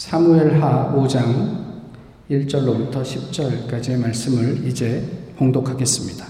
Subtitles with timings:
[0.00, 1.20] 사무엘하 5장
[2.30, 5.04] 1절로부터 10절까지의 말씀을 이제
[5.36, 6.24] 봉독하겠습니다.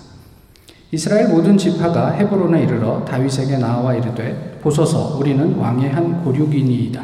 [0.91, 7.01] 이스라엘 모든 지파가 헤브론에 이르러 다윗에게 나와 이르되 보소서 우리는 왕의 한 고륙이니이다.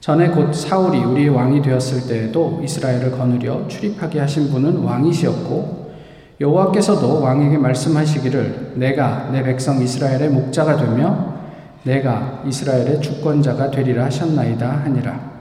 [0.00, 5.92] 전에 곧 사울이 우리의 왕이 되었을 때에도 이스라엘을 거느려 출입하게 하신 분은 왕이시었고
[6.40, 11.36] 여호와께서도 왕에게 말씀하시기를 내가 내 백성 이스라엘의 목자가 되며
[11.84, 15.37] 내가 이스라엘의 주권자가 되리라 하셨나이다 하니라.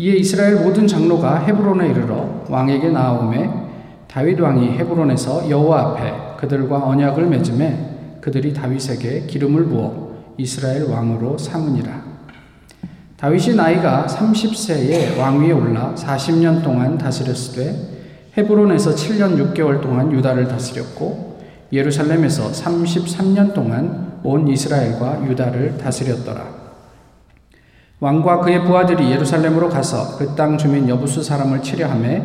[0.00, 3.50] 이에 이스라엘 모든 장로가 헤브론에 이르러 왕에게 나아오매
[4.08, 12.02] 다윗 왕이 헤브론에서 여호와 앞에 그들과 언약을 맺음에 그들이 다윗에게 기름을 부어 이스라엘 왕으로 삼으니라.
[13.18, 17.76] 다윗이 나이가 30세에 왕 위에 올라 40년 동안 다스렸으되
[18.38, 21.38] 헤브론에서 7년 6개월 동안 유다를 다스렸고
[21.74, 26.59] 예루살렘에서 33년 동안 온 이스라엘과 유다를 다스렸더라.
[28.00, 32.22] 왕과 그의 부하들이 예루살렘으로 가서 그 땅 주민 여부수 사람을 치려하매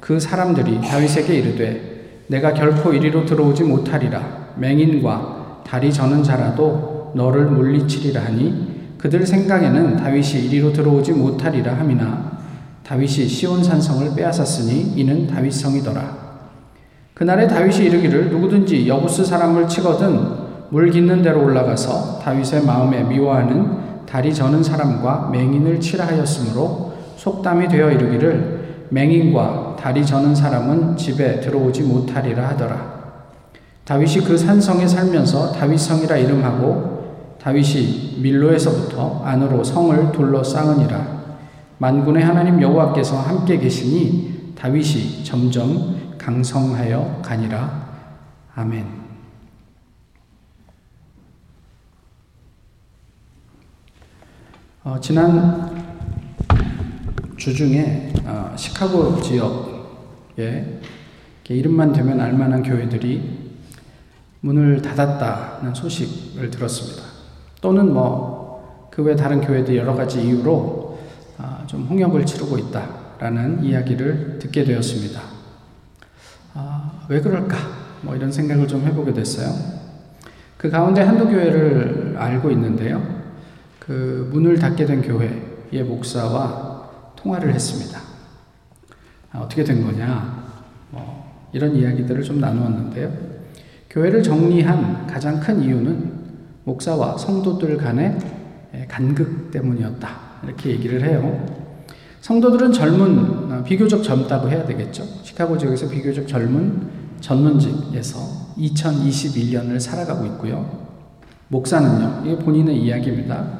[0.00, 4.22] 그 사람들이 다윗에게 이르되 내가 결코 이리로 들어오지 못하리라.
[4.56, 12.38] 맹인과 다리 저는 자라도 너를 물리치리라 하니 그들 생각에는 다윗이 이리로 들어오지 못하리라 함이나
[12.84, 16.30] 다윗이 시온 산성을 빼앗았으니 이는 다윗 성이더라.
[17.14, 20.40] 그날에 다윗이 이르기를 누구든지 여부스 사람을 치거든
[20.70, 27.92] 물 깃는 대로 올라가서 다윗의 마음에 미워하는 다리 저는 사람과 맹인을 치라 하였으므로 속담이 되어
[27.92, 33.00] 이르기를 맹인과 다리 저는 사람은 집에 들어오지 못하리라 하더라.
[33.84, 41.20] 다윗이 그 산성에 살면서 다윗성이라 이름하고 다윗이 밀로에서부터 안으로 성을 둘러 쌓으니라.
[41.78, 47.88] 만군의 하나님 여호와께서 함께 계시니 다윗이 점점 강성하여 가니라.
[48.56, 48.99] 아멘.
[54.82, 55.78] 어, 지난
[57.36, 60.80] 주 중에 어, 시카고 지역에
[61.48, 63.50] 이름만 되면 알만한 교회들이
[64.40, 67.02] 문을 닫았다는 소식을 들었습니다.
[67.60, 68.40] 또는 뭐
[68.90, 70.98] 그 외 다른 교회들 여러 가지 이유로
[71.38, 75.20] 어, 좀 홍역을 치르고 있다라는 이야기를 듣게 되었습니다.
[76.54, 77.56] 아, 왜 그럴까?
[78.02, 79.48] 뭐 이런 생각을 좀 해보게 됐어요.
[80.56, 83.19] 그 가운데 한두 교회를 알고 있는데요.
[83.90, 87.98] 그 문을 닫게 된 교회의 목사와 통화를 했습니다.
[89.32, 90.44] 아, 어떻게 된 거냐?
[90.92, 93.12] 뭐 이런 이야기들을 좀 나누었는데요.
[93.90, 96.12] 교회를 정리한 가장 큰 이유는
[96.62, 98.16] 목사와 성도들 간의
[98.86, 100.08] 간극 때문이었다.
[100.44, 101.44] 이렇게 얘기를 해요.
[102.20, 105.02] 성도들은 젊은, 어, 비교적 젊다고 해야 되겠죠.
[105.24, 106.80] 시카고 지역에서 비교적 젊은
[107.18, 110.86] 전문직에서 2021년을 살아가고 있고요.
[111.48, 113.59] 목사는요, 이게 본인의 이야기입니다.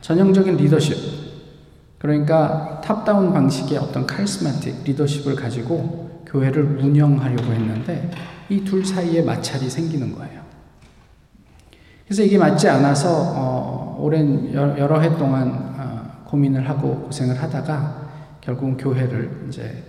[0.00, 0.96] 전형적인 리더십,
[1.98, 8.10] 그러니까 top-down 방식의 어떤 charismatic 리더십을 가지고 교회를 운영하려고 했는데
[8.48, 10.40] 이 둘 사이에 마찰이 생기는 거예요.
[12.04, 18.10] 그래서 이게 맞지 않아서 어, 오랜 여러 해 동안 어, 고민을 하고 고생을 하다가
[18.40, 19.84] 결국은 교회를 이제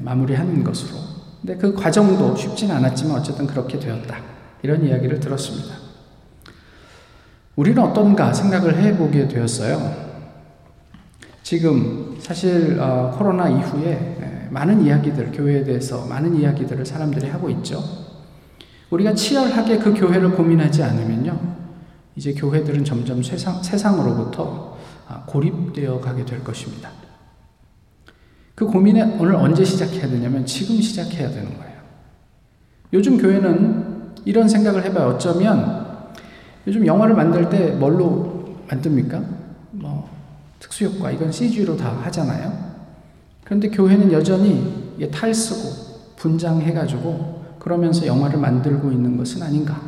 [0.00, 0.98] 마무리하는 것으로.
[1.40, 4.18] 근데 그 과정도 쉽진 않았지만 어쨌든 그렇게 되었다.
[4.62, 5.74] 이런 이야기를 들었습니다.
[7.56, 10.10] 우리는 어떤가 생각을 해보게 되었어요.
[11.42, 17.82] 지금 사실 어, 코로나 이후에 많은 이야기들, 교회에 대해서 많은 이야기들을 사람들이 하고 있죠.
[18.90, 21.38] 우리가 치열하게 그 교회를 고민하지 않으면요.
[22.16, 24.76] 이제 교회들은 점점 세상, 세상으로부터
[25.08, 26.90] 아, 고립되어 가게 될 것입니다.
[28.54, 31.80] 그 고민을 오늘 언제 시작해야 되냐면 지금 시작해야 되는 거예요.
[32.92, 35.08] 요즘 교회는 이런 생각을 해봐요.
[35.08, 35.79] 어쩌면
[36.66, 39.22] 요즘 영화를 만들 때 뭘로 만듭니까?
[39.72, 40.08] 뭐
[40.58, 42.70] 특수효과 이건 CG로 다 하잖아요.
[43.44, 49.80] 그런데 교회는 여전히 탈 쓰고 분장해가지고 그러면서 영화를 만들고 있는 것은 아닌가?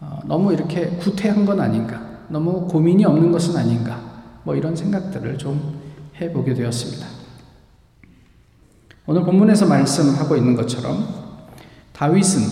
[0.00, 2.00] 어, 너무 이렇게 구태한 건 아닌가?
[2.28, 4.00] 너무 고민이 없는 것은 아닌가?
[4.44, 5.80] 뭐 이런 생각들을 좀
[6.20, 7.06] 해보게 되었습니다.
[9.06, 11.06] 오늘 본문에서 말씀하고 있는 것처럼
[11.92, 12.42] 다윗은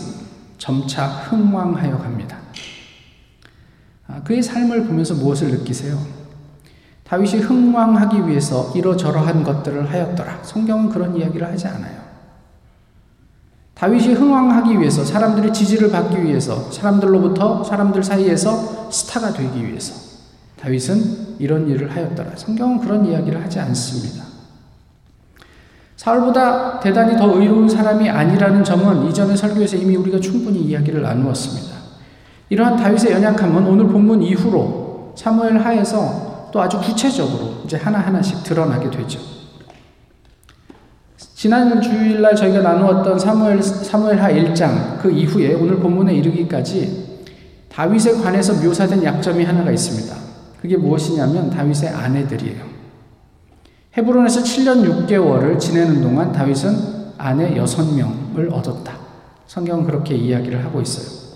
[0.58, 2.39] 점차 흥왕하여 갑니다.
[4.12, 5.98] 아, 그의 삶을 보면서 무엇을 느끼세요?
[7.04, 10.40] 다윗이 흥왕하기 위해서 이러저러한 것들을 하였더라.
[10.42, 12.00] 성경은 그런 이야기를 하지 않아요.
[13.74, 19.94] 다윗이 흥왕하기 위해서 사람들의 지지를 받기 위해서 사람들로부터 사람들 사이에서 스타가 되기 위해서
[20.60, 22.32] 다윗은 이런 일을 하였더라.
[22.36, 24.24] 성경은 그런 이야기를 하지 않습니다.
[25.96, 31.79] 사울보다 대단히 더 의로운 사람이 아니라는 점은 이전의 설교에서 이미 우리가 충분히 이야기를 나누었습니다.
[32.50, 39.20] 이러한 다윗의 연약함은 오늘 본문 이후로 사무엘 하에서 또 아주 구체적으로 이제 하나하나씩 드러나게 되죠.
[41.16, 47.20] 지난 주일날 저희가 나누었던 사무엘, 사무엘 하 1장 그 이후에 오늘 본문에 이르기까지
[47.70, 50.14] 다윗에 관해서 묘사된 약점이 하나가 있습니다.
[50.60, 52.64] 그게 무엇이냐면 다윗의 아내들이에요.
[53.96, 58.92] 헤브론에서 7년 6개월을 지내는 동안 다윗은 아내 6명을 얻었다.
[59.46, 61.29] 성경은 그렇게 이야기를 하고 있어요.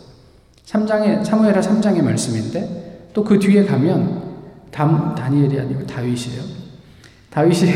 [0.67, 4.23] 3장에 사무엘하 3장의 말씀인데 또 그 뒤에 가면
[4.71, 6.43] 다, 다니엘이 아니고 다윗이에요.
[7.31, 7.73] 다윗이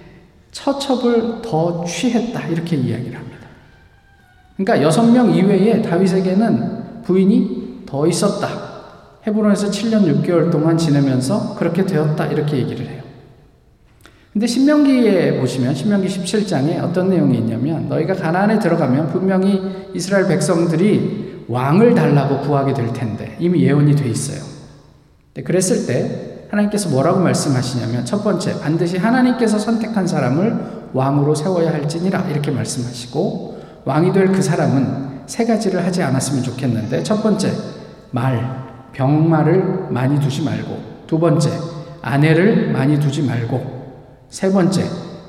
[0.50, 2.48] 처첩을 더 취했다.
[2.48, 3.38] 이렇게 이야기를 합니다.
[4.56, 8.48] 그러니까 여섯 명 이외에 다윗에게는 부인이 더 있었다.
[9.26, 12.26] 헤브론에서 7년 6개월 동안 지내면서 그렇게 되었다.
[12.26, 13.02] 이렇게 얘기를 해요.
[14.32, 19.60] 근데 신명기에 보시면 신명기 17장에 어떤 내용이 있냐면 너희가 가나안에 들어가면 분명히
[19.94, 24.42] 이스라엘 백성들이 왕을 달라고 구하게 될 텐데 이미 예언이 돼 있어요.
[25.44, 32.50] 그랬을 때 하나님께서 뭐라고 말씀하시냐면 첫 번째 반드시 하나님께서 선택한 사람을 왕으로 세워야 할지니라 이렇게
[32.50, 37.52] 말씀하시고 왕이 될 그 사람은 세 가지를 하지 않았으면 좋겠는데 첫 번째
[38.12, 38.62] 말
[38.92, 41.50] 병말을 많이 두지 말고 두 번째
[42.00, 44.84] 아내를 많이 두지 말고 세 번째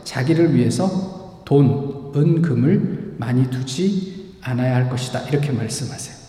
[0.06, 6.24] 자기를 위해서 돈, 은, 금을 많이 두지 않아야 할 것이다 이렇게 말씀하세요.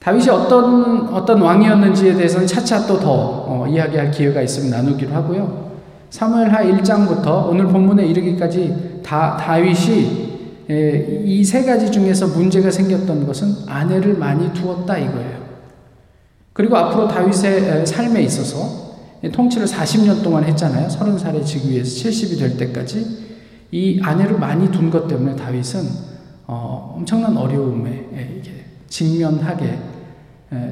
[0.00, 5.68] 다윗이 어떤 어떤 왕이었는지에 대해서는 차차 또더 어, 이야기할 기회가 있으면 나누기로 하고요.
[6.10, 10.28] 사무엘하 1장부터 오늘 본문에 이르기까지 다 다윗이
[10.70, 15.48] 이 세 가지 중에서 문제가 생겼던 것은 아내를 많이 두었다 이거예요.
[16.52, 18.96] 그리고 앞으로 다윗의 삶에 있어서
[19.32, 20.88] 통치를 40년 동안 했잖아요.
[20.88, 23.28] 30살의 즉위에서 70이 될 때까지
[23.70, 25.82] 이 아내를 많이 둔 것 때문에 다윗은
[26.48, 29.78] 어, 엄청난 어려움에 이게 직면하게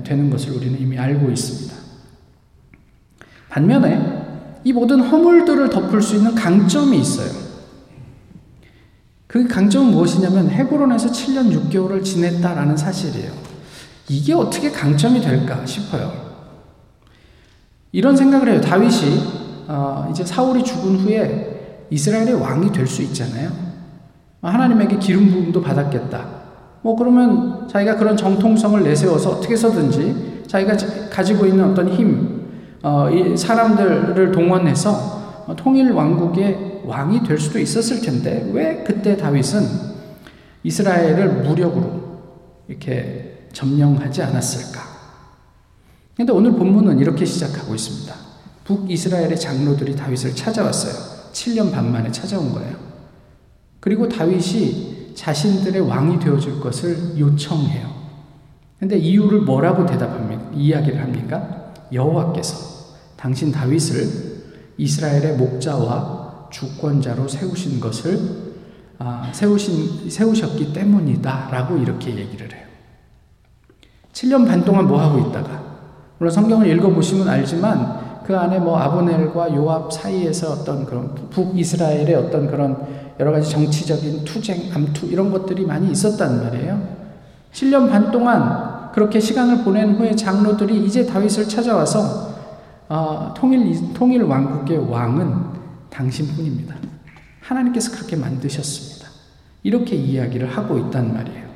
[0.05, 1.77] 되는 것을 우리는 이미 알고 있습니다.
[3.51, 7.31] 반면에 이 모든 허물들을 덮을 수 있는 강점이 있어요.
[9.27, 13.33] 그 강점은 무엇이냐면 헤브론에서 7년 6개월을 지냈다라는 사실이에요.
[14.09, 16.11] 이게 어떻게 강점이 될까 싶어요.
[17.93, 18.61] 이런 생각을 해요.
[18.63, 23.66] 다윗이 어, 이제 사울이 죽은 후에 이스라엘의 왕이 될 수 있잖아요.
[24.49, 26.27] 하나님에게 기름 부음도 받았겠다.
[26.83, 30.77] 뭐 그러면 자기가 그런 정통성을 내세워서 어떻게 해서든지 자기가
[31.11, 32.47] 가지고 있는 어떤 힘,
[32.83, 39.63] 어, 이 사람들을 동원해서 통일 왕국의 왕이 될 수도 있었을 텐데 왜 그때 다윗은
[40.63, 42.21] 이스라엘을 무력으로
[42.69, 44.81] 이렇게 점령하지 않았을까?
[46.17, 48.15] 근데 오늘 본문은 이렇게 시작하고 있습니다.
[48.65, 50.95] 북이스라엘의 장로들이 다윗을 찾아왔어요.
[51.33, 52.86] 7년 반 만에 찾아온 거예요.
[53.87, 57.89] 그리고 다윗이 자신들의 왕이 되어줄 것을 요청해요.
[58.81, 60.51] 근데 이유를 뭐라고 대답합니까?
[60.53, 61.73] 이야기를 합니까?
[61.93, 62.57] 여호와께서
[63.17, 64.43] 당신 다윗을
[64.77, 68.19] 이스라엘의 목자와 주권자로 세우신 것을
[68.99, 72.67] 아, 세우신 세우셨기 때문이다 라고 이렇게 얘기를 해요.
[74.13, 75.63] 7년 반 동안 뭐 하고 있다가
[76.19, 82.49] 물론 성경을 읽어 보시면 알지만 그 안에 뭐 아브넬과 요압 사이에서 어떤 그런 북이스라엘의 어떤
[82.49, 86.97] 그런 여러 가지 정치적인 투쟁, 암투 이런 것들이 많이 있었단 말이에요.
[87.53, 92.35] 7년 반 동안 그렇게 시간을 보낸 후에 장로들이 이제 다윗을 찾아와서
[92.89, 95.35] 어, 통일 통일 왕국의 왕은
[95.91, 96.75] 당신뿐입니다.
[97.41, 99.09] 하나님께서 그렇게 만드셨습니다.
[99.63, 101.47] 이렇게 이야기를 하고 있단 말이에요.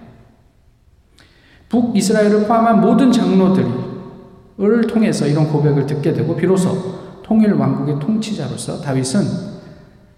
[1.69, 9.51] 북 이스라엘을 포함한 모든 장로들을 통해서 이런 고백을 듣게 되고 비로소 통일 왕국의 통치자로서 다윗은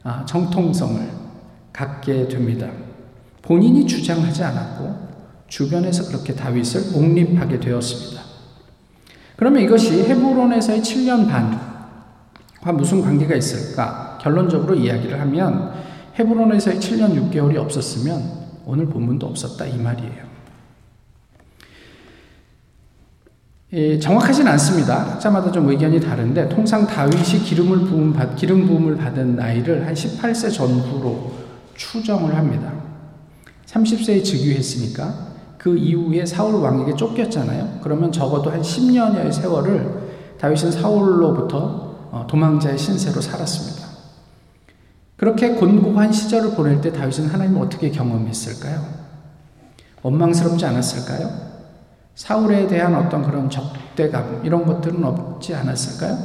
[0.04, 1.21] 아, 정통성을
[1.72, 2.68] 갖게 됩니다.
[3.42, 5.08] 본인이 주장하지 않았고
[5.48, 8.22] 주변에서 그렇게 다윗을 옹립하게 되었습니다.
[9.36, 14.18] 그러면 이것이 헤브론에서의 7년 반과 무슨 관계가 있을까?
[14.20, 15.72] 결론적으로 이야기를 하면
[16.18, 18.22] 헤브론에서의 7년 6개월이 없었으면
[18.64, 20.32] 오늘 본문도 없었다 이 말이에요.
[23.74, 25.12] 예, 정확하진 않습니다.
[25.12, 30.52] 학자마다 좀 의견이 다른데 통상 다윗이 기름을 부음 받, 기름 부음을 받은 나이를 한 18세
[30.52, 31.41] 전후로
[31.82, 32.72] 추정을 합니다.
[33.66, 37.80] 30세에 즉위했으니까 그 이후에 사울 왕에게 쫓겼잖아요.
[37.82, 43.88] 그러면 적어도 한 10년여의 세월을 다윗은 사울로부터 어, 도망자의 신세로 살았습니다.
[45.16, 48.84] 그렇게 곤고한 시절을 보낼 때 다윗은 하나님을 어떻게 경험했을까요?
[50.02, 51.52] 원망스럽지 않았을까요?
[52.14, 56.18] 사울에 대한 어떤 그런 적대감, 이런 것들은 없지 않았을까요?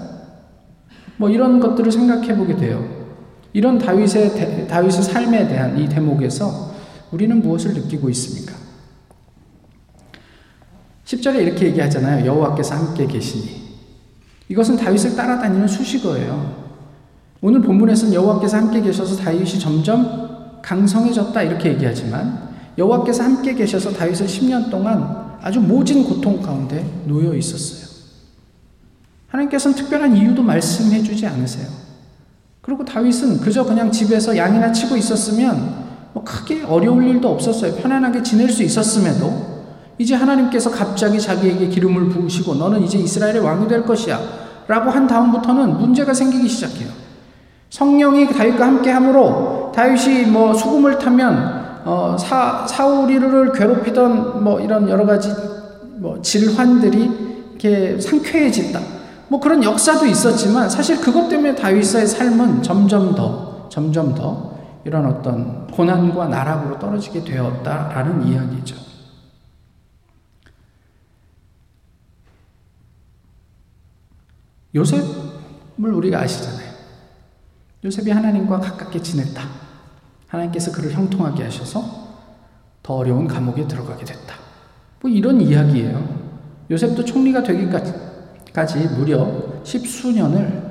[1.17, 2.96] 뭐 이런 것들을 생각해 보게 돼요.
[3.57, 6.75] 이런 다윗의 다윗의 삶에 대한 이 대목에서
[7.09, 8.53] 우리는 무엇을 느끼고 있습니까?
[11.05, 12.23] 10절에 이렇게 얘기하잖아요.
[12.23, 13.49] 여호와께서 함께 계시니
[14.49, 16.67] 이것은 다윗을 따라다니는 수식어예요.
[17.41, 24.69] 오늘 본문에서는 여호와께서 함께 계셔서 다윗이 점점 강성해졌다 이렇게 얘기하지만 여호와께서 함께 계셔서 다윗은 10년
[24.69, 27.87] 동안 아주 모진 고통 가운데 놓여 있었어요.
[29.29, 31.86] 하나님께서는 특별한 이유도 말씀해 주지 않으세요.
[32.67, 37.75] 그리고 다윗은 그저 그냥 집에서 양이나 치고 있었으면 뭐 크게 어려울 일도 없었어요.
[37.75, 39.63] 편안하게 지낼 수 있었음에도
[39.97, 44.19] 이제 하나님께서 갑자기 자기에게 기름을 부으시고 너는 이제 이스라엘의 왕이 될 것이야.
[44.67, 46.89] 라고 한 다음부터는 문제가 생기기 시작해요.
[47.69, 55.05] 성령이 다윗과 함께 함으로 다윗이 뭐 수금을 타면 어, 사, 사우리를 괴롭히던 뭐 이런 여러
[55.05, 55.29] 가지
[55.99, 58.96] 뭐 질환들이 이렇게 상쾌해진다.
[59.29, 65.67] 뭐 그런 역사도 있었지만 사실 그것 때문에 다윗의 삶은 점점 더 점점 더 이런 어떤
[65.67, 68.75] 고난과 나락으로 떨어지게 되었다라는 이야기죠.
[74.73, 76.71] 요셉을 우리가 아시잖아요.
[77.83, 79.41] 요셉이 하나님과 가깝게 지냈다.
[80.27, 82.07] 하나님께서 그를 형통하게 하셔서
[82.83, 84.35] 더 어려운 감옥에 들어가게 됐다.
[85.01, 86.27] 뭐 이런 이야기예요.
[86.69, 88.06] 요셉도 총리가 되기까지
[88.97, 89.27] 무려
[89.63, 90.67] 십수년을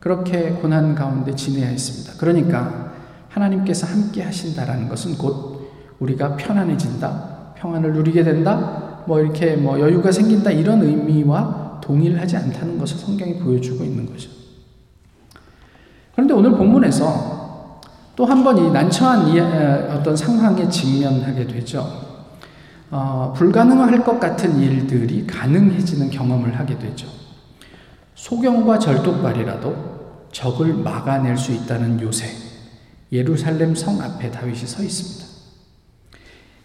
[0.00, 2.12] 그렇게 고난 가운데 지내야 했습니다.
[2.18, 2.92] 그러니까
[3.28, 10.50] 하나님께서 함께 하신다라는 것은 곧 우리가 편안해진다, 평안을 누리게 된다, 뭐 이렇게 뭐 여유가 생긴다
[10.50, 14.28] 이런 의미와 동일하지 않다는 것을 성경이 보여주고 있는 거죠.
[16.14, 17.40] 그런데 오늘 본문에서
[18.14, 22.11] 또 한 번 이 난처한 어떤 상황에 직면하게 되죠.
[22.94, 27.08] 어, 불가능할 것 같은 일들이 가능해지는 경험을 하게 되죠.
[28.14, 29.74] 소경과 절뚝발이라도
[30.30, 32.26] 적을 막아낼 수 있다는 요새,
[33.10, 35.32] 예루살렘 성 앞에 다윗이 서 있습니다.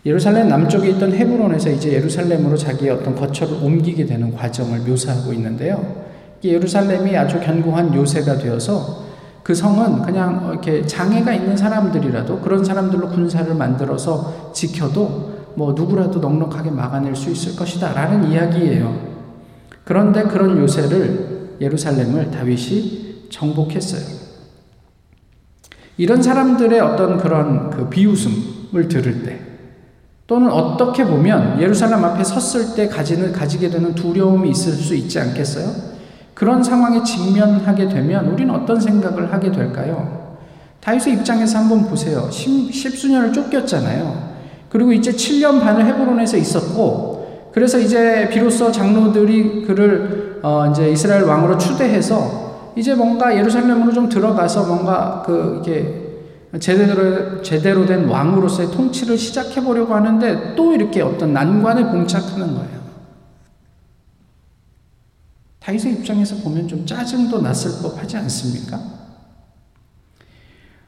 [0.06, 6.06] 예루살렘 남쪽에 있던 헤브론에서 이제 예루살렘으로 자기의 어떤 거처를 옮기게 되는 과정을 묘사하고 있는데요.
[6.44, 9.06] 예루살렘이 아주 견고한 요새가 되어서
[9.44, 16.70] 그 성은 그냥 이렇게 장애가 있는 사람들이라도 그런 사람들로 군사를 만들어서 지켜도 뭐 누구라도 넉넉하게
[16.70, 18.96] 막아낼 수 있을 것이다 라는 이야기예요.
[19.84, 24.18] 그런데 그런 요새를 예루살렘을 다윗이 정복했어요.
[25.98, 29.40] 이런 사람들의 어떤 그런 그 비웃음을 들을 때
[30.28, 35.74] 또는 어떻게 보면 예루살렘 앞에 섰을 때 가지는, 가지게 되는 두려움이 있을 수 있지 않겠어요?
[36.36, 40.38] 그런 상황에 직면하게 되면 우리는 어떤 생각을 하게 될까요?
[40.82, 42.30] 다윗의 입장에서 한번 보세요.
[42.30, 44.27] 십, 십수년을 쫓겼잖아요.
[44.70, 51.58] 그리고 이제 7년 반을 헤브론에서 있었고, 그래서 이제 비로소 장로들이 그를 어 이제 이스라엘 왕으로
[51.58, 56.08] 추대해서 이제 뭔가 예루살렘으로 좀 들어가서 뭔가 그 이게
[56.60, 62.78] 제대로, 제대로 된 왕으로서의 통치를 시작해 보려고 하는데 또 이렇게 어떤 난관에 봉착하는 거예요.
[65.60, 68.80] 다윗의 입장에서 보면 좀 짜증도 났을 법 하지 않습니까?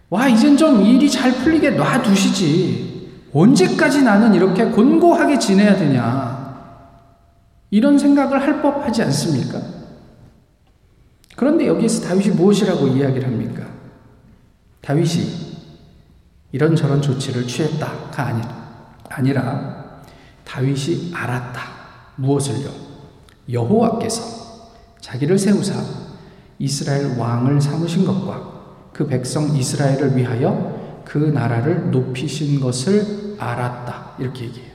[0.09, 2.98] 와, 이젠 좀 일이 잘 풀리게 놔두시지.
[3.33, 6.39] 언제까지 나는 이렇게 곤고하게 지내야 되냐.
[7.71, 9.61] 이런 생각을 할 법 하지 않습니까?
[11.35, 13.65] 그런데 여기에서 다윗이 무엇이라고 이야기를 합니까?
[14.81, 15.49] 다윗이
[16.51, 18.41] 이런저런 조치를 취했다가 아니,
[19.09, 20.01] 아니라
[20.43, 21.61] 다윗이 알았다.
[22.15, 22.69] 무엇을요?
[23.51, 24.21] 여호와께서
[24.99, 25.73] 자기를 세우사
[26.57, 28.59] 이스라엘 왕을 삼으신 것과
[28.91, 30.78] 그 백성 이스라엘을 위하여
[31.09, 34.11] 그 나라를 높이신 것을 알았다.
[34.19, 34.69] 이렇게 얘기해요.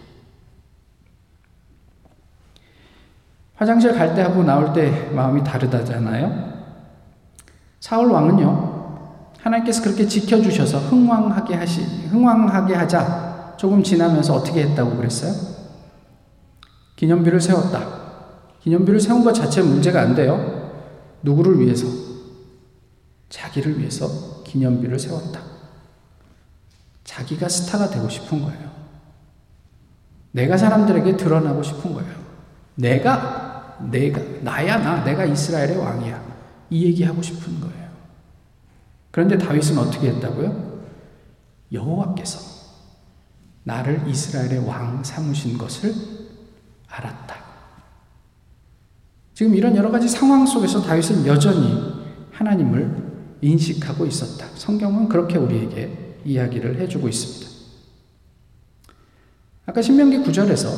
[3.55, 6.55] 화장실 갈 때 하고 나올 때 마음이 다르다잖아요.
[7.79, 15.33] 사울 왕은요, 하나님께서 그렇게 지켜주셔서 흥왕하게 하시, 흥왕하게 하자 조금 지나면서 어떻게 했다고 그랬어요?
[16.97, 18.03] 기념비를 세웠다.
[18.61, 20.73] 기념비를 세운 것 자체 문제가 안 돼요.
[21.23, 21.87] 누구를 위해서?
[23.29, 25.54] 자기를 위해서 기념비를 세웠다.
[27.15, 28.75] 자기가 스타가 되고 싶은 거예요.
[30.33, 32.13] 내가 사람들에게 드러나고 싶은 거예요.
[32.75, 36.25] 내가, 내가, 나야, 나, 내가 이스라엘의 왕이야.
[36.71, 37.89] 이 얘기하고 싶은 거예요.
[39.13, 40.81] 그런데 다윗은 어떻게 했다고요?
[41.71, 42.41] 여호와께서
[43.63, 45.95] 나를 이스라엘의 왕 삼으신 것을
[46.89, 47.37] 알았다.
[49.35, 51.95] 지금 이런 여러 가지 상황 속에서 다윗은 여전히
[52.33, 54.47] 하나님을 인식하고 있었다.
[54.57, 57.55] 성경은 그렇게 우리에게 이야기를 해주고 있습니다.
[59.67, 60.69] 아까 신명기 9절에서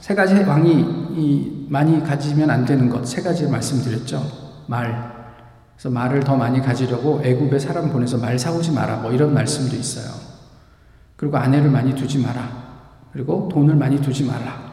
[0.00, 4.22] 세 가지 왕이 많이 가지면 안 되는 것 세 가지 말씀드렸죠.
[4.66, 5.12] 말,
[5.76, 8.96] 그래서 말을 더 많이 가지려고 애굽에 사람 보내서 말 사오지 마라.
[8.98, 10.12] 뭐 이런 말씀도 있어요.
[11.16, 12.68] 그리고 아내를 많이 두지 마라.
[13.12, 14.68] 그리고 돈을 많이 두지 마라.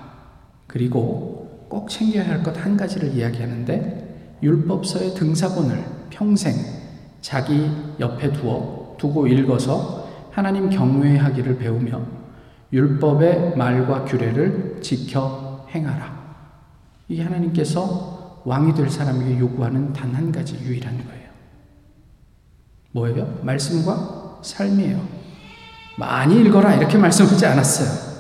[0.68, 6.54] 그리고 꼭 챙겨야 할 것 한 가지를 이야기하는데 율법서의 등사본을 평생
[7.22, 7.70] 자기
[8.00, 12.02] 옆에 두어 두고 읽어서 하나님 경외하기를 배우며
[12.74, 16.16] 율법의 말과 규례를 지켜 행하라.
[17.10, 21.30] 이 하나님께서 왕이 될 사람에게 요구하는 단 한 가지 유일한 거예요.
[22.92, 23.40] 뭐예요?
[23.44, 25.00] 말씀과 삶이에요.
[25.98, 28.16] 많이 읽어라 이렇게 말씀하지 않았어요.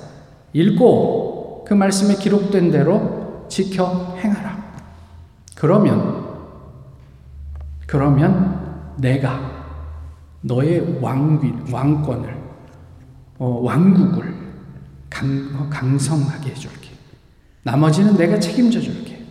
[0.53, 4.55] 읽고 그 말씀에 기록된 대로 지켜 행하라.
[5.55, 6.25] 그러면
[7.87, 9.54] 그러면 내가
[10.45, 12.37] 너의 왕위, 왕권을
[13.39, 14.33] 어, 왕국을
[15.09, 16.91] 강, 강성하게 해줄게.
[17.63, 19.25] 나머지는 내가 책임져 줄게.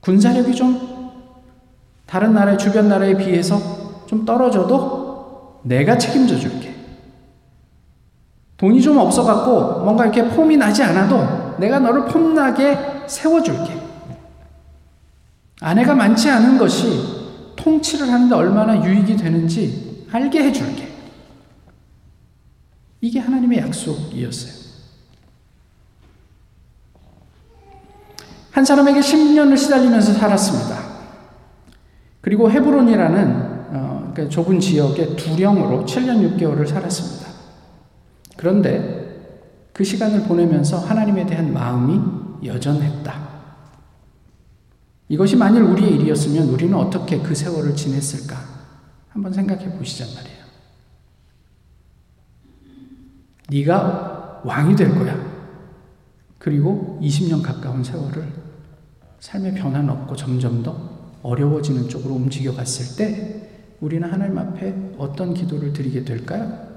[0.00, 1.12] 군사력이 좀
[2.06, 3.60] 다른 나라의 주변 나라에 비해서
[4.06, 6.74] 좀 떨어져도 내가 책임져 줄게.
[8.56, 13.80] 돈이 좀 없어갖고 뭔가 이렇게 폼이 나지 않아도 내가 너를 폼나게 세워줄게.
[15.60, 20.88] 아내가 많지 않은 것이 통치를 하는데 얼마나 유익이 되는지 알게 해줄게.
[23.00, 24.60] 이게 하나님의 약속이었어요.
[28.50, 30.90] 한 사람에게 10년을 시달리면서 살았습니다.
[32.20, 37.30] 그리고 헤브론이라는 어, 그러니까 좁은 지역의 두령으로 7년 6개월을 살았습니다.
[38.36, 39.00] 그런데
[39.72, 42.00] 그 시간을 보내면서 하나님에 대한 마음이
[42.44, 43.30] 여전했다.
[45.08, 48.49] 이것이 만일 우리의 일이었으면 우리는 어떻게 그 세월을 지냈을까?
[49.10, 50.40] 한번 생각해 보시란 말이에요.
[53.48, 55.18] 네가 왕이 될 거야.
[56.38, 58.32] 그리고 20년 가까운 세월을
[59.18, 60.74] 삶의 변화는 없고 점점 더
[61.22, 63.50] 어려워지는 쪽으로 움직여 갔을 때
[63.80, 66.70] 우리는 하나님 앞에 어떤 기도를 드리게 될까요?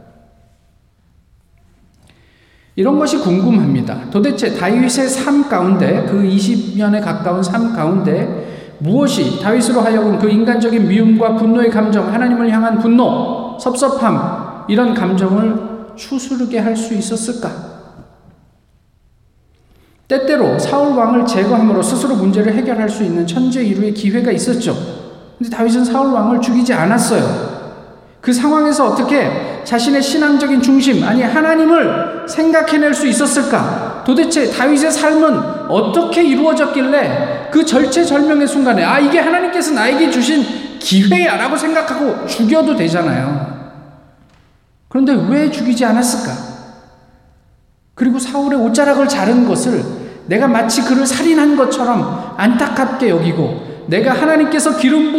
[2.75, 4.09] 이런 것이 궁금합니다.
[4.09, 8.52] 도대체 다윗의 삶 가운데 그 20년에 가까운 삶 가운데
[8.83, 16.59] 무엇이 다윗으로 하여금 그 인간적인 미움과 분노의 감정, 하나님을 향한 분노, 섭섭함 이런 감정을 추스르게
[16.59, 17.49] 할 수 있었을까?
[20.07, 24.75] 때때로 사울 왕을 제거함으로 스스로 문제를 해결할 수 있는 천재 이루의 기회가 있었죠.
[25.37, 27.53] 근데 다윗은 사울 왕을 죽이지 않았어요.
[28.19, 33.92] 그 상황에서 어떻게 자신의 신앙적인 중심, 아니 하나님을 생각해낼 수 있었을까?
[34.05, 40.43] 도대체 다윗의 삶은 어떻게 이루어졌길래 그 절체절명의 순간에 아 이게 하나님께서 나에게 주신
[40.79, 43.53] 기회야라고 생각하고 죽여도 되잖아요.
[44.89, 46.53] 그런데 왜 죽이지 않았을까?
[47.95, 49.83] 그리고 사울의 옷자락을 자른 것을
[50.25, 55.13] 내가 마치 그를 살인한 것처럼 안타깝게 여기고 내가 하나님께서 기름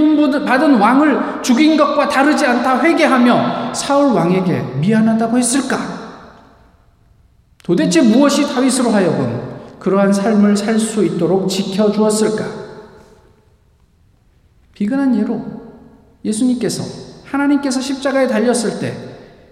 [0.44, 6.03] 받은 왕을 죽인 것과 다르지 않다 회개하며 사울 왕에게 미안하다고 했을까?
[7.64, 12.44] 도대체 무엇이 다윗으로 하여금 그러한 삶을 살 수 있도록 지켜주었을까?
[14.74, 15.40] 비근한 예로
[16.24, 16.82] 예수님께서
[17.24, 18.94] 하나님께서 십자가에 달렸을 때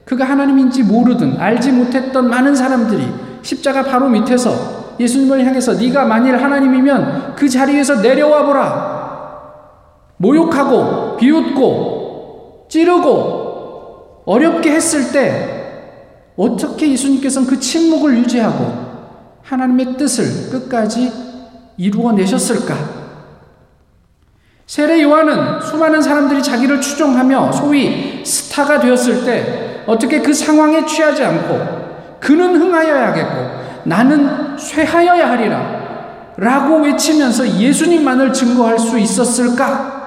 [0.05, 3.07] 그가 하나님인지 모르든 알지 못했던 많은 사람들이
[3.43, 8.93] 십자가 바로 밑에서 예수님을 향해서 네가 만일 하나님이면 그 자리에서 내려와 보라.
[10.19, 15.62] 모욕하고 비웃고 찌르고 어렵게 했을 때
[16.37, 18.93] 어떻게 예수님께서는 그 침묵을 유지하고
[19.43, 21.13] 하나님의 뜻을 끝까지
[21.77, 23.03] 이루어내셨을까?
[24.67, 32.19] 세례 요한은 수많은 사람들이 자기를 추종하며 소위 스타가 되었을 때 어떻게 그 상황에 취하지 않고
[32.21, 35.83] 그는 흥하여야겠고 나는 쇠하여야 하리라
[36.37, 40.01] 라고 외치면서 예수님만을 증거할 수 있었을까?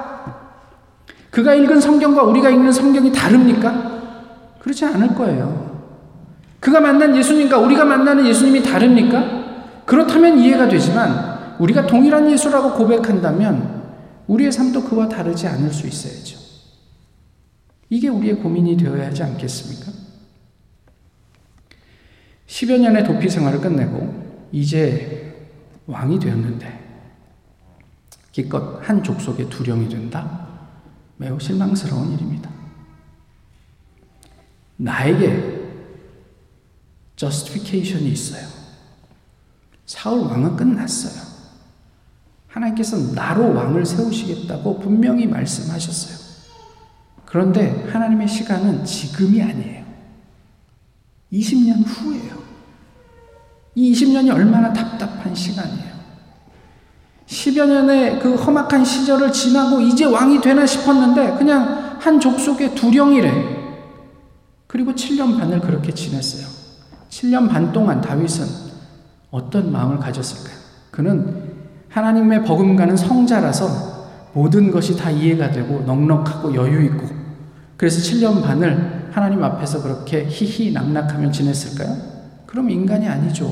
[1.30, 3.92] 그가 읽은 성경과 우리가 읽는 성경이 다릅니까?
[4.60, 5.75] 그렇지 않을 거예요.
[6.66, 9.84] 그가 만난 예수님과 우리가 만나는 예수님이 다릅니까?
[9.86, 13.84] 그렇다면 이해가 되지만 우리가 동일한 예수라고 고백한다면
[14.26, 16.40] 우리의 삶도 그와 다르지 않을 수 있어야죠.
[17.92, 19.92] 이게 우리의 고민이 되어야 하지 않겠습니까?
[22.48, 25.52] 10여 년의 도피 생활을 끝내고 이제
[25.86, 26.80] 왕이 되었는데
[28.32, 30.48] 기껏 한 족속의 두령이 된다?
[31.18, 32.50] 매우 실망스러운 일입니다.
[34.78, 35.65] 나에게
[37.16, 38.48] justification이 있어요.
[39.86, 41.24] 사울 왕은 끝났어요.
[42.48, 46.26] 하나님께서 나로 왕을 세우시겠다고 분명히 말씀하셨어요.
[47.26, 49.86] 그런데 하나님의 시간은 지금이 아니에요.
[51.34, 52.44] 20년 후예요.
[53.76, 55.96] 이 20년이 얼마나 답답한 시간이에요.
[57.28, 63.56] 10여 년의 그 험악한 시절을 지나고 이제 왕이 되나 싶었는데 그냥 한 족속의 두령이래.
[64.68, 66.55] 그리고 7년 반을 그렇게 지냈어요.
[67.16, 68.46] 7년 반 동안 다윗은
[69.32, 70.58] 어떤 마음을 가졌을까요?
[70.92, 71.54] 그는
[71.88, 77.08] 하나님의 버금가는 성자라서 모든 것이 다 이해가 되고 넉넉하고 여유 있고
[77.78, 81.96] 그래서 7년 반을 하나님 앞에서 그렇게 히히 낙낙하며 지냈을까요?
[82.46, 83.50] 그럼 인간이 아니죠.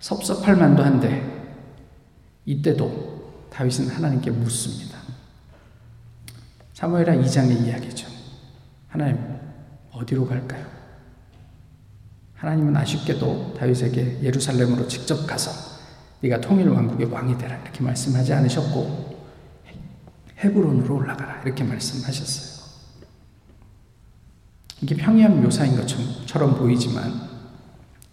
[0.00, 1.56] 섭섭할 만도 한데
[2.44, 4.98] 이때도 다윗은 하나님께 묻습니다.
[6.74, 8.07] 사무엘하 2장의 이야기죠.
[8.88, 9.18] 하나님
[9.92, 10.66] 어디로 갈까요?
[12.34, 15.50] 하나님은 아쉽게도 다윗에게 예루살렘으로 직접 가서
[16.20, 19.18] 네가 통일 왕국의 왕이 되라 이렇게 말씀하지 않으셨고
[20.38, 22.58] 헤브론으로 올라가라 이렇게 말씀하셨어요.
[24.80, 27.28] 이게 평이한 묘사인 것처럼 보이지만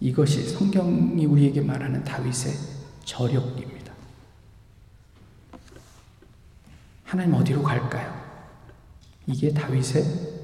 [0.00, 2.52] 이것이 성경이 우리에게 말하는 다윗의
[3.04, 3.92] 저력입니다.
[7.04, 8.12] 하나님 어디로 갈까요?
[9.26, 10.35] 이게 다윗의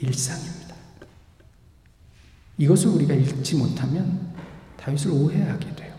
[0.00, 0.74] 일상입니다.
[2.58, 4.20] 이것을 우리가 읽지 못하면
[4.76, 5.94] 다윗을 오해하게 돼요.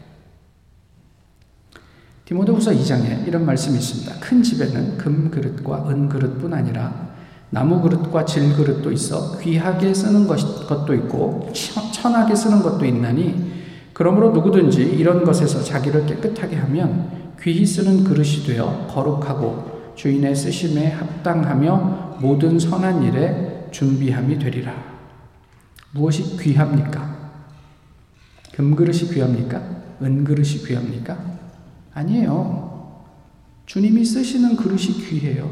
[2.25, 4.19] 디모데후서 2장에 이런 말씀이 있습니다.
[4.19, 7.09] 큰 집에는 금 그릇과 은 그릇뿐 아니라
[7.49, 11.51] 나무 그릇과 질 그릇도 있어 귀하게 쓰는 것도 있고
[11.91, 13.59] 천하게 쓰는 것도 있나니
[13.93, 22.17] 그러므로 누구든지 이런 것에서 자기를 깨끗하게 하면 귀히 쓰는 그릇이 되어 거룩하고 주인의 쓰심에 합당하며
[22.21, 24.73] 모든 선한 일에 준비함이 되리라.
[25.91, 27.31] 무엇이 귀합니까?
[28.53, 29.61] 금그릇이 귀합니까?
[30.01, 31.17] 은그릇이 귀합니까?
[31.93, 33.03] 아니에요.
[33.65, 35.49] 주님이 쓰시는 그릇이 귀해요.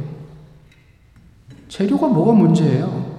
[1.68, 3.18] 재료가 뭐가 문제예요?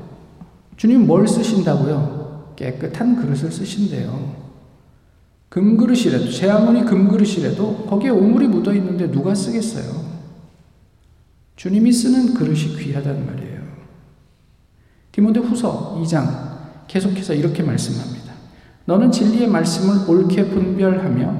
[0.77, 2.55] 주님 뭘 쓰신다고요?
[2.57, 4.49] 깨끗한 그릇을 쓰신대요.
[5.49, 10.07] 금그릇이라도, 제 아무리 금그릇이라도 거기에 오물이 묻어 있는데 누가 쓰겠어요?
[11.57, 13.48] 주님이 쓰는 그릇이 귀하다는 말이에요.
[15.19, 16.29] 디모데 후서 2장
[16.87, 18.35] 계속해서 이렇게 말씀합니다.
[18.85, 21.35] 너는 진리의 말씀을 옳게 분별하며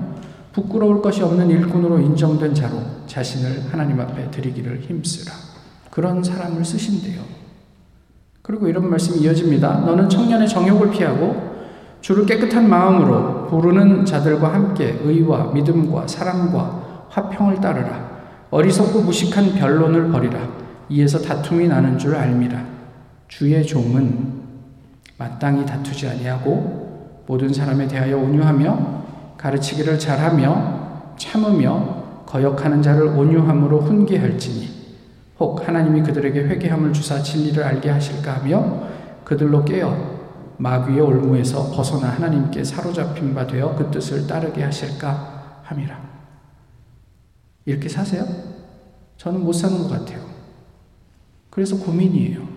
[0.53, 5.33] 부끄러울 것이 없는 일꾼으로 인정된 자로 자신을 하나님 앞에 드리기를 힘쓰라.
[5.93, 7.21] 그런 사람을 쓰신대요.
[8.43, 9.83] 그리고 이런 말씀이 이어집니다.
[9.83, 11.37] 너는 청년의 정욕을 피하고
[12.01, 18.09] 주를 깨끗한 마음으로 부르는 자들과 함께 의와 믿음과 사랑과 화평을 따르라.
[18.51, 20.49] 어리석고 무식한 변론을 버리라.
[20.89, 22.78] 이에서 다툼이 나는 줄 알미라.
[23.29, 24.43] 주의 종은
[25.19, 29.05] 마땅히 다투지 아니하고 모든 사람에 대하여 온유하며
[29.37, 34.79] 가르치기를 잘하며 참으며 거역하는 자를 온유함으로 훈계할지니
[35.39, 38.89] 혹 하나님이 그들에게 회개함을 주사 진리를 알게 하실까 하며
[39.25, 40.19] 그들로 깨어
[40.57, 46.01] 마귀의 올무에서 벗어나 하나님께 사로잡힌 바 되어 그 뜻을 따르게 하실까 함이라.
[47.65, 48.27] 이렇게 사세요?
[49.17, 50.21] 저는 못 사는 것 같아요.
[51.51, 52.48] 그래서 고민이에요.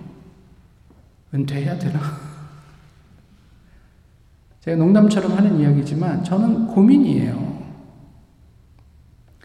[1.33, 1.99] 은퇴해야 되나?
[4.61, 7.51] 제가 농담처럼 하는 이야기지만 저는 고민이에요.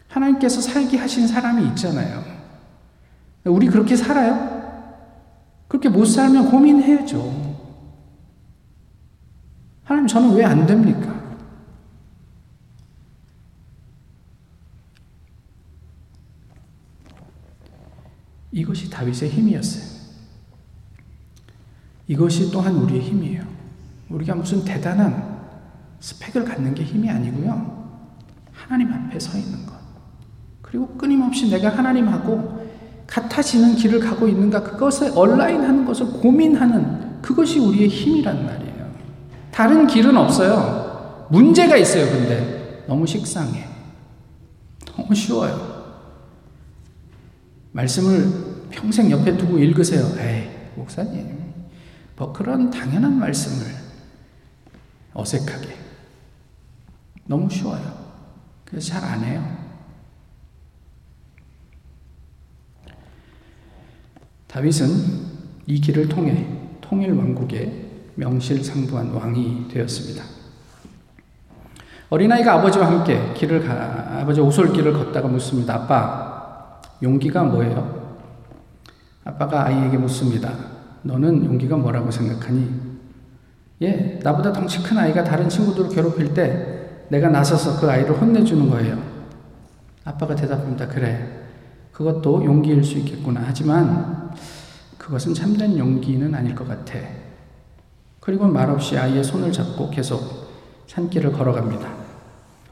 [0.07, 2.23] 하나님께서 살게 하신 사람이 있잖아요.
[3.45, 4.57] 우리 그렇게 살아요?
[5.67, 7.47] 그렇게 못 살면 고민해야죠.
[9.83, 11.15] 하나님, 저는 왜 안 됩니까?
[18.51, 19.96] 이것이 다윗의 힘이었어요.
[22.07, 23.43] 이것이 또한 우리의 힘이에요.
[24.09, 25.37] 우리가 무슨 대단한
[25.99, 27.77] 스펙을 갖는 게 힘이 아니고요.
[28.51, 29.73] 하나님 앞에 서 있는 것.
[30.61, 32.67] 그리고 끊임없이 내가 하나님하고
[33.07, 38.91] 같아지는 길을 가고 있는가 그것을 얼라인하는 것을 고민하는 그것이 우리의 힘이란 말이에요.
[39.51, 41.27] 다른 길은 없어요.
[41.29, 42.05] 문제가 있어요.
[42.05, 43.65] 근데 너무 식상해.
[44.85, 45.77] 너무 쉬워요.
[47.71, 50.03] 말씀을 평생 옆에 두고 읽으세요.
[50.19, 51.36] 에이, 목사님.
[52.17, 53.73] 뭐 그런 당연한 말씀을
[55.13, 55.77] 어색하게.
[57.25, 57.81] 너무 쉬워요.
[58.65, 59.57] 그래서 잘 안 해요.
[64.47, 64.87] 다윗은
[65.67, 66.47] 이 길을 통해
[66.81, 70.23] 통일 왕국의 명실상부한 왕이 되었습니다.
[72.09, 75.75] 어린아이가 아버지와 함께 길을 가, 아버지 오솔길을 걷다가 묻습니다.
[75.75, 78.17] 아빠, 용기가 뭐예요?
[79.25, 80.76] 아빠가 아이에게 묻습니다.
[81.03, 82.87] 너는 용기가 뭐라고 생각하니?
[83.81, 89.01] 예, 나보다 덩치 큰 아이가 다른 친구들을 괴롭힐 때 내가 나서서 그 아이를 혼내주는 거예요.
[90.03, 90.87] 아빠가 대답합니다.
[90.87, 91.45] 그래.
[91.91, 93.43] 그것도 용기일 수 있겠구나.
[93.45, 94.31] 하지만
[94.97, 96.99] 그것은 참된 용기는 아닐 것 같아.
[98.19, 100.21] 그리고 말없이 아이의 손을 잡고 계속
[100.87, 101.89] 산길을 걸어갑니다.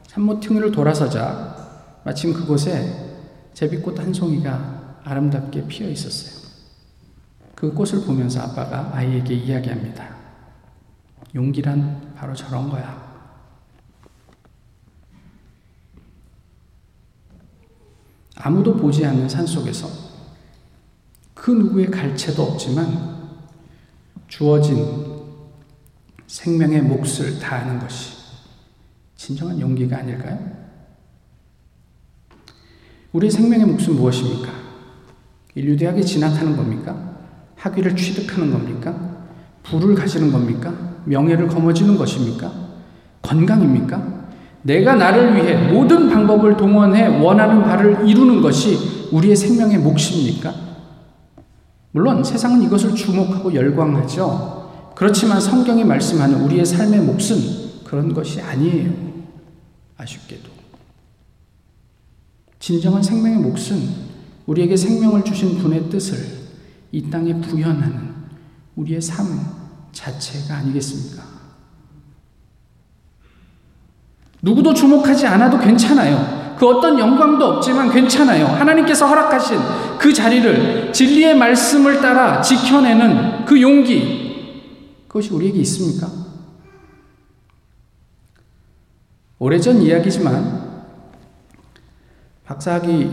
[0.08, 1.56] 산모퉁이를 돌아서자
[2.04, 3.16] 마침 그곳에
[3.54, 6.45] 제비꽃 한 송이가 아름답게 피어 있었어요.
[7.56, 10.14] 그 꽃을 보면서 아빠가 아이에게 이야기합니다.
[11.34, 13.06] 용기란 바로 저런 거야.
[18.36, 19.88] 아무도 보지 않는 산 속에서
[21.32, 23.38] 그 누구의 갈채도 없지만
[24.28, 25.24] 주어진
[26.26, 28.16] 생명의 몫을 다하는 것이
[29.16, 30.66] 진정한 용기가 아닐까요?
[33.12, 34.52] 우리 생명의 몫은 무엇입니까?
[35.54, 37.15] 인류대학에 진학하는 겁니까?
[37.56, 38.94] 학위를 취득하는 겁니까?
[39.62, 40.72] 부를 가지는 겁니까?
[41.04, 42.52] 명예를 거머쥐는 것입니까?
[43.22, 44.16] 건강입니까?
[44.62, 50.52] 내가 나를 위해 모든 방법을 동원해 원하는 바를 이루는 것이 우리의 생명의 몫입니까?
[51.92, 54.92] 물론 세상은 이것을 주목하고 열광하죠.
[54.94, 58.92] 그렇지만 성경이 말씀하는 우리의 삶의 몫은 그런 것이 아니에요.
[59.96, 60.50] 아쉽게도.
[62.58, 64.06] 진정한 생명의 몫은
[64.46, 66.35] 우리에게 생명을 주신 분의 뜻을
[66.92, 68.14] 이 땅에 부연하는
[68.76, 69.26] 우리의 삶
[69.92, 71.22] 자체가 아니겠습니까?
[74.42, 76.54] 누구도 주목하지 않아도 괜찮아요.
[76.58, 78.46] 그 어떤 영광도 없지만 괜찮아요.
[78.46, 79.58] 하나님께서 허락하신
[79.98, 86.08] 그 자리를 진리의 말씀을 따라 지켜내는 그 용기, 그것이 우리에게 있습니까?
[89.38, 90.66] 오래전 이야기지만
[92.44, 93.10] 박사학위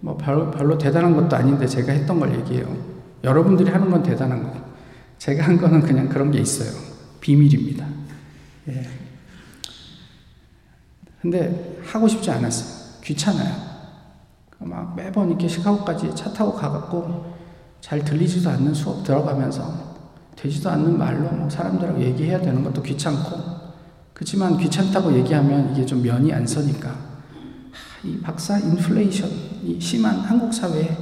[0.00, 2.87] 뭐 별로 대단한 것도 아닌데 제가 했던 걸 얘기해요.
[3.24, 4.60] 여러분들이 하는 건 대단한 거고
[5.18, 6.70] 제가 한 거는 그냥 그런 게 있어요.
[7.20, 7.86] 비밀입니다.
[8.68, 8.88] 예.
[11.20, 13.00] 근데 하고 싶지 않았어요.
[13.02, 13.68] 귀찮아요.
[14.60, 17.36] 막 매번 이렇게 시카고까지 차 타고 가갖고
[17.80, 19.96] 잘 들리지도 않는 수업 들어가면서
[20.36, 23.58] 되지도 않는 말로 뭐 사람들하고 얘기해야 되는 것도 귀찮고
[24.12, 26.94] 그렇지만 귀찮다고 얘기하면 이게 좀 면이 안 서니까
[28.04, 29.30] 이 박사 인플레이션
[29.64, 30.96] 이 심한 한국 사회에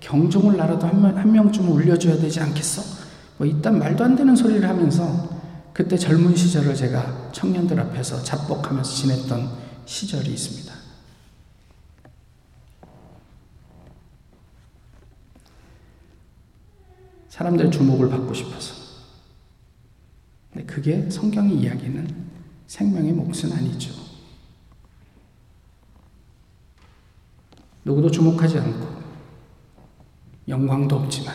[0.00, 2.82] 경종을 나라도 한, 명, 한 명쯤 울려줘야 되지 않겠어?
[3.38, 5.36] 뭐 이딴 말도 안 되는 소리를 하면서
[5.72, 9.50] 그때 젊은 시절을 제가 청년들 앞에서 잡복하면서 지냈던
[9.84, 10.74] 시절이 있습니다.
[17.28, 18.74] 사람들의 주목을 받고 싶어서.
[20.50, 22.26] 근데 그게 성경이 이야기는
[22.66, 23.92] 생명의 몫은 아니죠.
[27.84, 29.05] 누구도 주목하지 않고
[30.48, 31.34] 영광도 없지만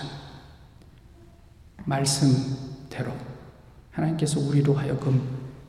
[1.85, 3.11] 말씀대로
[3.91, 5.21] 하나님께서 우리로 하여금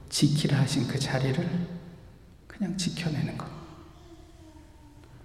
[0.08, 1.48] 지키라 하신 그 자리를
[2.46, 3.46] 그냥 지켜내는 것.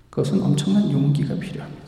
[0.09, 1.87] 그것은 엄청난 용기가 필요합니다.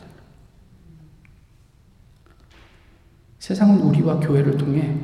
[3.40, 4.96] 세상은 우리와 교회를 통해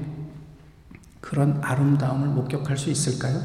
[1.21, 3.41] 그런 아름다움을 목격할 수 있을까요?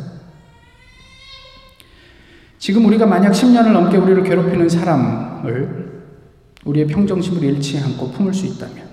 [2.60, 5.91] 지금 우리가 만약 10년을 넘게 우리를 괴롭히는 사람을
[6.66, 8.92] 우리의 평정심을 잃지 않고 품을 수 있다면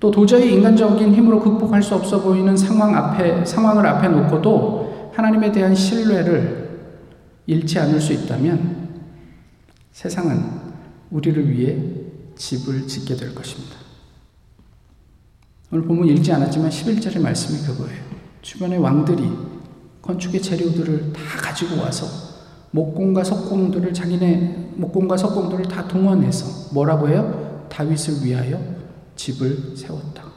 [0.00, 5.74] 또 도저히 인간적인 힘으로 극복할 수 없어 보이는 상황 앞에, 상황을 앞에 놓고도 하나님에 대한
[5.74, 6.70] 신뢰를
[7.46, 8.88] 잃지 않을 수 있다면
[9.92, 10.42] 세상은
[11.10, 11.76] 우리를 위해
[12.36, 13.76] 집을 짓게 될 것입니다.
[15.70, 18.02] 오늘 본문 읽지 않았지만 11절의 말씀이 그거예요.
[18.40, 19.30] 주변의 왕들이
[20.00, 22.29] 건축의 재료들을 다 가지고 와서
[22.72, 27.66] 목공과 석공들을 자기네 목공과 석공들을 다 동원해서 뭐라고 해요?
[27.68, 28.60] 다윗을 위하여
[29.16, 30.30] 집을 세웠다.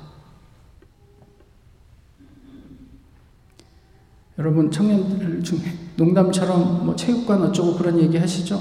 [4.39, 5.60] 여러분 청년들 중에
[5.96, 8.60] 농담처럼 뭐 체육관 어쩌고 그런 얘기 하시죠?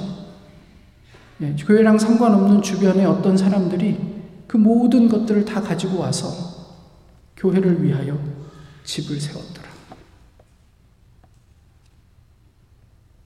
[1.41, 4.13] 예, 교회랑 상관없는 주변의 어떤 사람들이
[4.47, 6.29] 그 모든 것들을 다 가지고 와서
[7.37, 8.19] 교회를 위하여
[8.85, 9.73] 집을 세웠더라.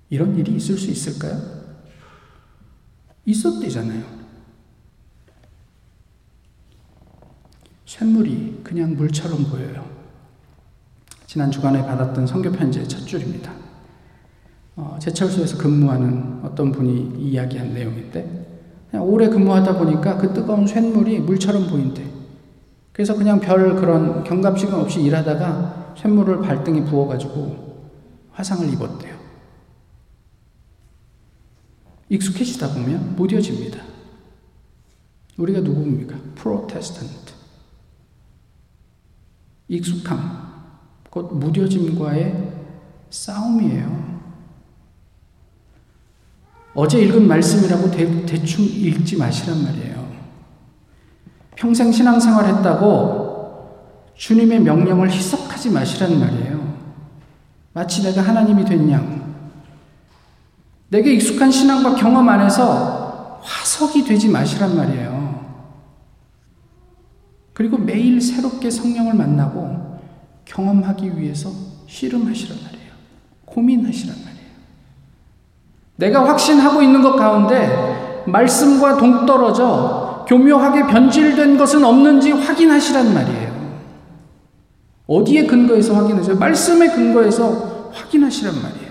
[0.08, 1.40] 이런 일이 있을 수 있을까요?
[3.24, 4.02] 있었대잖아요.
[7.84, 9.84] 쇳물이 그냥 물처럼 보여요.
[11.26, 13.52] 지난 주간에 받았던 성교 편지의 첫 줄입니다.
[14.76, 18.46] 어, 제철소에서 근무하는 어떤 분이 이야기한 내용인데
[18.94, 22.04] 오래 근무하다 보니까 그 뜨거운 쇳물이 물처럼 보인대.
[22.92, 27.90] 그래서 그냥 별 그런 경감시간 없이 일하다가 쇳물을 발등에 부어가지고
[28.32, 29.15] 화상을 입었대요.
[32.08, 33.82] 익숙해지다 보면 무뎌집니다.
[35.36, 36.16] 우리가 누구입니까?
[36.34, 37.34] 프로테스탄트.
[39.68, 40.54] 익숙함,
[41.10, 42.52] 곧 무뎌짐과의
[43.10, 44.16] 싸움이에요.
[46.74, 50.06] 어제 읽은 말씀이라고 대, 대충 읽지 마시란 말이에요.
[51.56, 56.76] 평생 신앙생활 했다고 주님의 명령을 희석하지 마시란 말이에요.
[57.72, 59.25] 마치 내가 하나님이 된 양.
[60.88, 65.16] 내게 익숙한 신앙과 경험 안에서 화석이 되지 마시란 말이에요.
[67.52, 69.98] 그리고 매일 새롭게 성령을 만나고
[70.44, 71.50] 경험하기 위해서
[71.88, 72.92] 씨름하시란 말이에요.
[73.46, 74.46] 고민하시란 말이에요.
[75.96, 83.46] 내가 확신하고 있는 것 가운데 말씀과 동떨어져 교묘하게 변질된 것은 없는지 확인하시란 말이에요.
[85.06, 86.36] 어디에 근거해서 확인하세요?
[86.36, 88.85] 말씀에 근거해서 확인하시란 말이에요.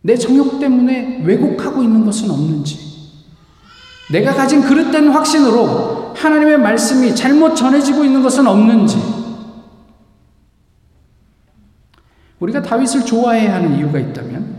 [0.00, 2.78] 내 정욕 때문에 왜곡하고 있는 것은 없는지,
[4.10, 8.96] 내가 가진 그릇된 확신으로 하나님의 말씀이 잘못 전해지고 있는 것은 없는지,
[12.40, 14.58] 우리가 다윗을 좋아해야 하는 이유가 있다면,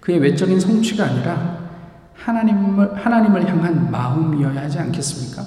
[0.00, 1.66] 그의 외적인 성취가 아니라
[2.14, 5.42] 하나님을, 하나님을 향한 마음이어야 하지 않겠습니까?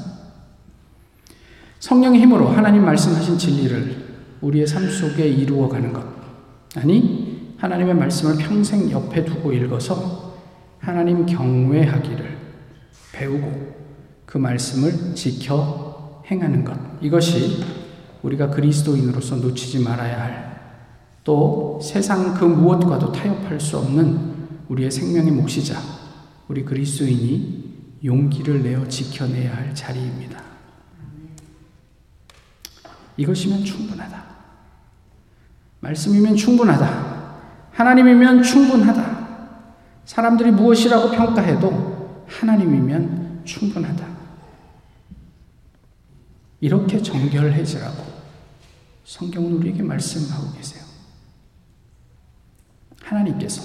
[1.79, 4.09] 성령의 힘으로 하나님 말씀하신 진리를
[4.41, 6.03] 우리의 삶 속에 이루어가는 것.
[6.75, 7.28] 아니,
[7.59, 10.33] 하나님의 말씀을 평생 옆에 두고 읽어서
[10.79, 12.37] 하나님 경외하기를
[13.11, 13.75] 배우고
[14.25, 16.77] 그 말씀을 지켜 행하는 것.
[17.01, 17.63] 이것이
[18.23, 20.49] 우리가 그리스도인으로서 놓치지 말아야 할
[21.29, 24.33] 또 세상 그 무엇과도 타협할 수 없는
[24.67, 25.79] 우리의 생명의 몫이자
[26.47, 30.41] 우리 그리스도인이 용기를 내어 지켜내야 할 자리입니다.
[33.17, 34.25] 이것이면 충분하다.
[35.81, 37.18] 말씀이면 충분하다.
[37.79, 39.29] 하나님이면 충분하다.
[40.03, 44.05] 사람들이 무엇이라고 평가해도 하나님이면 충분하다.
[46.59, 48.03] 이렇게 정결해지라고
[49.05, 50.83] 성경은 우리에게 말씀하고 계세요.
[53.01, 53.61] 하나님께서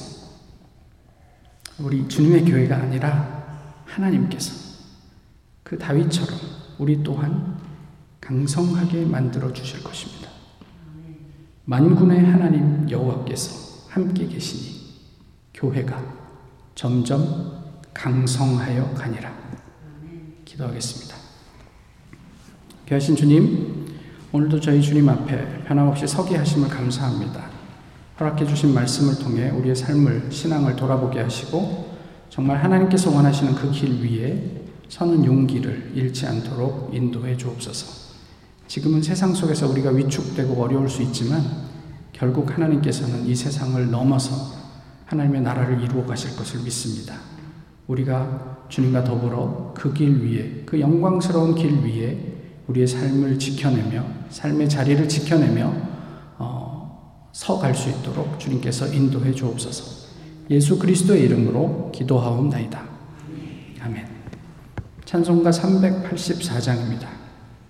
[1.80, 4.54] 우리 주님의 교회가 아니라 하나님께서
[5.64, 6.38] 그 다윗처럼
[6.78, 7.58] 우리 또한
[8.20, 10.30] 강성하게 만들어 주실 것입니다.
[11.64, 14.74] 만군의 하나님 여호와께서 함께 계시니
[15.54, 16.02] 교회가
[16.74, 17.62] 점점
[17.94, 19.32] 강성하여 가니라.
[20.44, 21.14] 기도하겠습니다.
[22.88, 23.94] 귀하신 주님,
[24.32, 27.48] 오늘도 저희 주님 앞에 변함없이 서게 하심을 감사합니다.
[28.18, 31.94] 허락해 주신 말씀을 통해 우리의 삶을 신앙을 돌아보게 하시고
[32.30, 38.12] 정말 하나님께서 원하시는 그 길 위에 서는 용기를 잃지 않도록 인도해 주옵소서.
[38.66, 41.73] 지금은 세상 속에서 우리가 위축되고 어려울 수 있지만
[42.14, 44.34] 결국 하나님께서는 이 세상을 넘어서
[45.06, 47.16] 하나님의 나라를 이루어 가실 것을 믿습니다.
[47.88, 52.32] 우리가 주님과 더불어 그 길 위에, 그 영광스러운 길 위에
[52.68, 55.72] 우리의 삶을 지켜내며, 삶의 자리를 지켜내며,
[56.38, 60.04] 어, 서갈 수 있도록 주님께서 인도해 주옵소서.
[60.50, 62.82] 예수 그리스도의 이름으로 기도하옵나이다.
[63.82, 64.06] 아멘.
[65.04, 67.23] 찬송가 384장입니다.